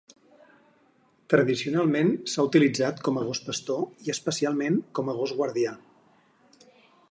[1.33, 5.79] Tradicionalment s'ha utilitzat com a gos pastor i especialment com a gos guardià.